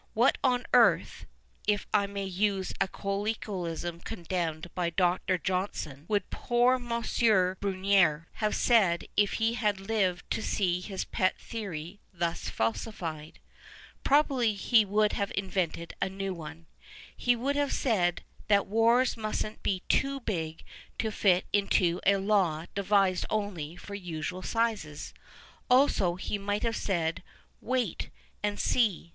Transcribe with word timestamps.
What 0.15 0.39
on 0.43 0.65
earth 0.73 1.27
(if 1.67 1.85
I 1.93 2.07
may 2.07 2.23
use 2.25 2.73
a 2.81 2.87
colloquialism 2.87 3.99
condemned 3.99 4.71
by 4.73 4.89
Dr. 4.89 5.37
Johnson) 5.37 6.05
would 6.07 6.23
146 6.31 6.31
A 6.31 6.33
THEORY 7.19 7.51
OF 7.51 7.59
BRUNETIERE 7.59 7.59
poor 7.61 7.71
M. 7.71 8.19
liruneti^re 8.19 8.25
have 8.39 8.55
said 8.55 9.05
if 9.15 9.33
he 9.33 9.53
had 9.53 9.77
hvcd 9.77 10.21
to 10.31 10.41
see 10.41 10.79
his 10.81 11.05
pet 11.05 11.37
theory 11.37 11.99
thus 12.11 12.49
falsified? 12.49 13.37
Probably 14.03 14.55
he 14.55 14.83
would 14.83 15.13
have 15.13 15.31
invented 15.35 15.93
a 16.01 16.09
new 16.09 16.33
one. 16.33 16.65
He 17.15 17.35
would 17.35 17.55
have 17.55 17.71
said 17.71 18.23
that 18.47 18.65
wars 18.65 19.15
mustn't 19.15 19.61
be 19.61 19.83
too 19.87 20.19
big 20.21 20.63
to 20.97 21.11
fit 21.11 21.45
into 21.53 22.01
a 22.07 22.15
law 22.17 22.65
devised 22.73 23.27
only 23.29 23.75
for 23.75 23.93
usual 23.93 24.41
sizes. 24.41 25.13
Also 25.69 26.15
he 26.15 26.39
might 26.39 26.63
have 26.63 26.75
said, 26.75 27.21
wait 27.61 28.09
and 28.41 28.59
see. 28.59 29.09